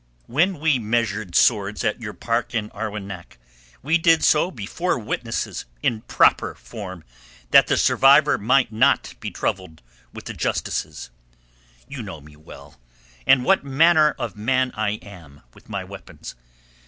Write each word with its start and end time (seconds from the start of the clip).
When 0.25 0.59
we 0.59 0.79
measured 0.79 1.35
swords 1.35 1.83
in 1.83 2.01
your 2.01 2.15
park 2.15 2.55
at 2.55 2.73
Arwenack 2.73 3.37
we 3.83 3.99
did 3.99 4.23
so 4.23 4.49
before 4.49 4.97
witnesses 4.97 5.65
in 5.83 6.01
proper 6.01 6.55
form, 6.55 7.03
that 7.51 7.67
the 7.67 7.77
survivor 7.77 8.39
might 8.39 8.71
not 8.71 9.13
be 9.19 9.29
troubled 9.29 9.83
with 10.11 10.25
the 10.25 10.33
Justices. 10.33 11.11
You 11.87 12.01
know 12.01 12.19
me 12.19 12.35
well, 12.35 12.79
and 13.27 13.45
what 13.45 13.63
manner 13.63 14.15
of 14.17 14.35
man 14.35 14.71
I 14.73 14.93
am 15.03 15.41
with 15.53 15.69
my 15.69 15.83
weapons. 15.83 16.33